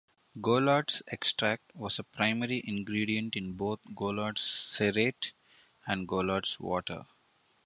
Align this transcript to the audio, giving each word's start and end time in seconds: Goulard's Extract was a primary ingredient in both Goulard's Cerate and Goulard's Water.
Goulard's 0.41 1.03
Extract 1.11 1.75
was 1.75 1.99
a 1.99 2.03
primary 2.03 2.63
ingredient 2.65 3.35
in 3.35 3.53
both 3.53 3.81
Goulard's 3.95 4.41
Cerate 4.41 5.33
and 5.85 6.07
Goulard's 6.07 6.59
Water. 6.59 7.03